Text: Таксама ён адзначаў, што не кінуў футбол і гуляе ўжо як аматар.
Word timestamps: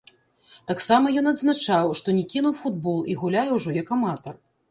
Таксама 0.69 1.11
ён 1.21 1.25
адзначаў, 1.31 1.91
што 2.01 2.15
не 2.21 2.25
кінуў 2.33 2.57
футбол 2.61 2.97
і 3.13 3.17
гуляе 3.25 3.47
ўжо 3.59 3.77
як 3.79 3.87
аматар. 3.97 4.35